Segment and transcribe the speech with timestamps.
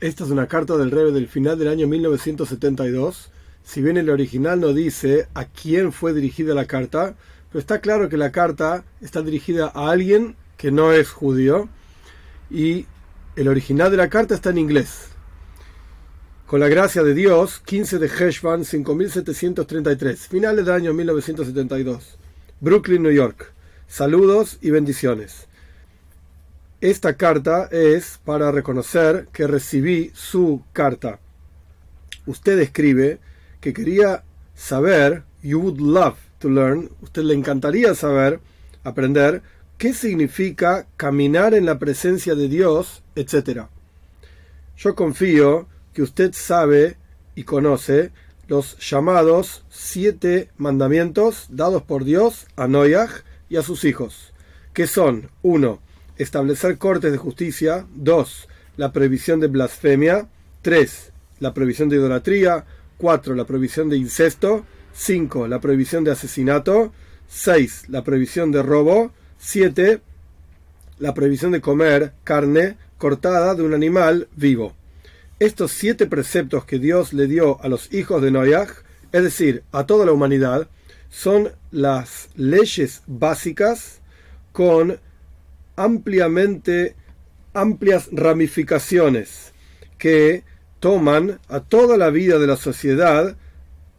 [0.00, 3.32] Esta es una carta del Rebe del final del año 1972.
[3.64, 7.16] Si bien el original no dice a quién fue dirigida la carta,
[7.50, 11.68] pero está claro que la carta está dirigida a alguien que no es judío
[12.48, 12.86] y
[13.34, 15.08] el original de la carta está en inglés.
[16.46, 22.18] Con la gracia de Dios, 15 de Heshvan 5733, finales del año 1972,
[22.60, 23.52] Brooklyn, New York.
[23.88, 25.47] Saludos y bendiciones.
[26.80, 31.18] Esta carta es para reconocer que recibí su carta.
[32.24, 33.18] Usted escribe
[33.60, 34.22] que quería
[34.54, 38.38] saber, you would love to learn, usted le encantaría saber,
[38.84, 39.42] aprender,
[39.76, 43.62] qué significa caminar en la presencia de Dios, etc.
[44.76, 46.96] Yo confío que usted sabe
[47.34, 48.12] y conoce
[48.46, 54.32] los llamados siete mandamientos dados por Dios a Noach y a sus hijos,
[54.72, 55.87] que son 1
[56.18, 57.86] establecer cortes de justicia.
[57.94, 58.48] 2.
[58.76, 60.28] La prohibición de blasfemia.
[60.62, 61.12] 3.
[61.40, 62.64] La prohibición de idolatría.
[62.98, 63.34] 4.
[63.34, 64.64] La prohibición de incesto.
[64.92, 65.48] 5.
[65.48, 66.92] La prohibición de asesinato.
[67.28, 67.88] 6.
[67.88, 69.12] La prohibición de robo.
[69.38, 70.00] 7.
[70.98, 74.74] La prohibición de comer carne cortada de un animal vivo.
[75.38, 78.70] Estos siete preceptos que Dios le dio a los hijos de Noach,
[79.12, 80.68] es decir, a toda la humanidad,
[81.10, 84.00] son las leyes básicas
[84.52, 84.98] con
[85.78, 86.96] ampliamente
[87.54, 89.52] amplias ramificaciones
[89.96, 90.42] que
[90.80, 93.36] toman a toda la vida de la sociedad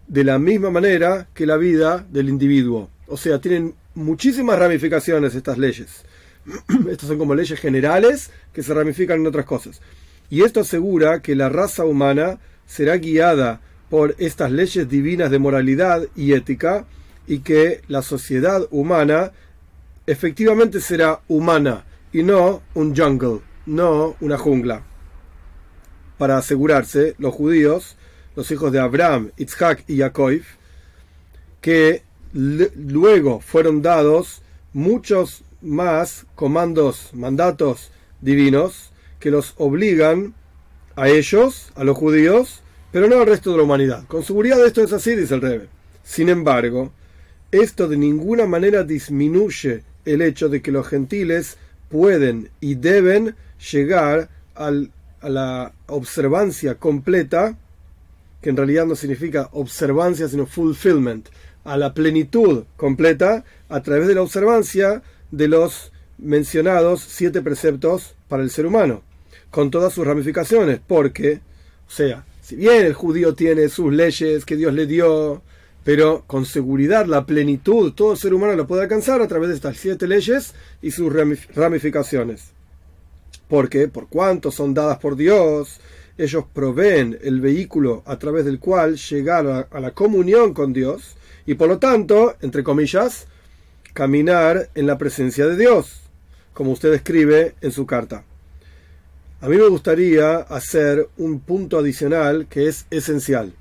[0.08, 2.90] de la misma manera que la vida del individuo.
[3.08, 6.04] O sea, tienen muchísimas ramificaciones estas leyes.
[6.90, 9.82] Estas son como leyes generales que se ramifican en otras cosas.
[10.30, 16.08] Y esto asegura que la raza humana será guiada por estas leyes divinas de moralidad
[16.16, 16.86] y ética
[17.28, 19.32] y que la sociedad humana
[20.10, 24.82] efectivamente será humana y no un jungle, no una jungla.
[26.18, 27.96] Para asegurarse, los judíos,
[28.36, 30.42] los hijos de Abraham, Isaac y Jacob,
[31.62, 32.02] que
[32.34, 34.42] luego fueron dados
[34.74, 40.34] muchos más comandos, mandatos divinos que los obligan
[40.96, 44.08] a ellos, a los judíos, pero no al resto de la humanidad.
[44.08, 45.68] Con seguridad esto es así, dice el Rebe.
[46.02, 46.92] Sin embargo,
[47.52, 51.58] esto de ninguna manera disminuye el hecho de que los gentiles
[51.90, 53.36] pueden y deben
[53.72, 54.72] llegar a
[55.30, 57.58] la observancia completa,
[58.42, 61.30] que en realidad no significa observancia, sino fulfillment,
[61.64, 68.44] a la plenitud completa a través de la observancia de los mencionados siete preceptos para
[68.44, 69.02] el ser humano,
[69.50, 71.42] con todas sus ramificaciones, porque,
[71.88, 75.42] o sea, si bien el judío tiene sus leyes que Dios le dio,
[75.90, 79.76] pero con seguridad la plenitud todo ser humano lo puede alcanzar a través de estas
[79.76, 81.12] siete leyes y sus
[81.56, 82.52] ramificaciones.
[83.48, 85.82] Porque, por cuanto son dadas por Dios,
[86.16, 91.16] ellos proveen el vehículo a través del cual llegar a, la comunión con Dios
[91.48, 93.26] y por lo tanto, entre comillas,
[93.94, 96.02] caminar en la presencia de Dios,
[96.54, 98.24] como usted escribe en su carta.
[99.42, 103.54] A mí me gustaría hacer un punto adicional que es esencial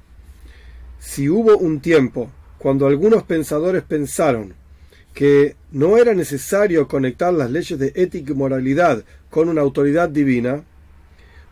[0.99, 4.55] si hubo un tiempo cuando algunos pensadores pensaron
[5.15, 10.63] que no era necesario conectar las leyes de ética y moralidad con una autoridad divina,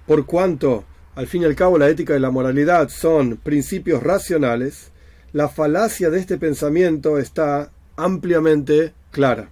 [0.07, 0.85] por cuanto,
[1.15, 4.93] al fin y al cabo, la ética y la moralidad son principios racionales,
[5.33, 9.51] la falacia de este pensamiento está ampliamente clara.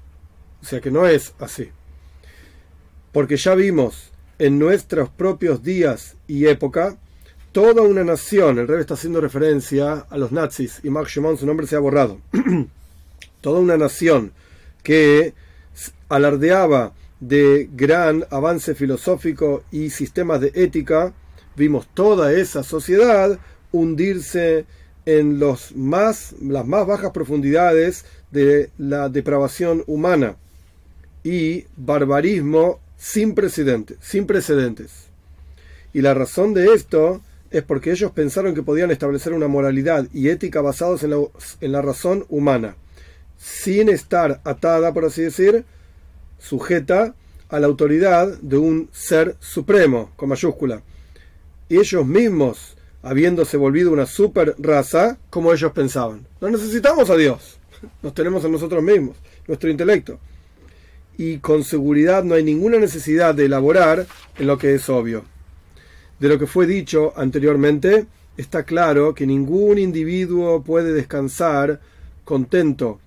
[0.62, 1.71] O sea que no es así.
[3.12, 6.99] Porque ya vimos en nuestros propios días y época
[7.54, 11.47] toda una nación, el rey está haciendo referencia a los nazis y Mark Shimon, su
[11.47, 12.19] nombre se ha borrado,
[13.41, 14.32] toda una nación
[14.82, 15.34] que
[16.09, 21.12] alardeaba de gran avance filosófico y sistemas de ética,
[21.54, 23.38] vimos toda esa sociedad
[23.70, 24.66] hundirse
[25.06, 30.34] en las más bajas profundidades de la depravación humana
[31.23, 35.06] y barbarismo sin precedentes, sin precedentes.
[35.93, 37.23] Y la razón de esto
[37.55, 42.27] es porque ellos pensaron que podían establecer una moralidad y ética basados en la, razón
[42.29, 42.75] humana,
[43.39, 45.65] sin estar atada, por así decir,
[46.41, 47.15] sujeta
[47.49, 50.83] a la autoridad de un ser supremo, con mayúscula.
[51.69, 56.27] Y ellos mismos, habiéndose volvido una super raza, como ellos pensaban.
[56.41, 57.61] No necesitamos a Dios,
[58.03, 59.17] nos tenemos a nosotros mismos,
[59.47, 60.19] nuestro intelecto.
[61.17, 64.09] Y con seguridad no hay ninguna necesidad de elaborar
[64.41, 65.25] en lo que es obvio
[66.19, 68.06] de lo que fue dicho anteriormente,
[68.37, 71.81] está claro que ningún individuo puede descansar
[72.25, 73.00] contento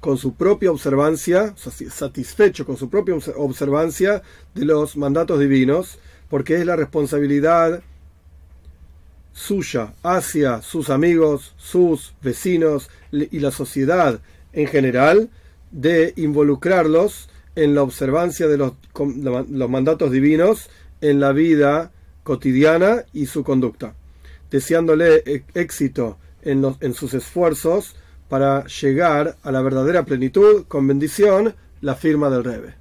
[0.00, 4.22] con su propia observancia, satisfecho con su propia observancia
[4.54, 7.82] de los mandatos divinos, porque es la responsabilidad
[9.32, 14.20] suya hacia sus amigos, sus vecinos y la sociedad
[14.52, 15.28] en general
[15.70, 18.72] de involucrarlos en la observancia de los,
[19.48, 20.70] los mandatos divinos
[21.00, 23.94] en la vida cotidiana y su conducta,
[24.50, 27.96] deseándole e-, éxito en, los, en sus esfuerzos
[28.28, 32.79] para llegar a la verdadera plenitud con bendición, la firma del Rebe.